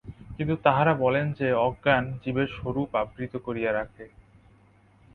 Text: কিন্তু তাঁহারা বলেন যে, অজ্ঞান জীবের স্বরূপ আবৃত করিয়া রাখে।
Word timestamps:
কিন্তু 0.37 0.55
তাঁহারা 0.55 0.93
বলেন 0.95 1.25
যে, 1.31 1.47
অজ্ঞান 1.59 2.03
জীবের 2.23 2.47
স্বরূপ 2.57 2.89
আবৃত 2.95 3.33
করিয়া 3.37 3.71
রাখে। 3.73 4.05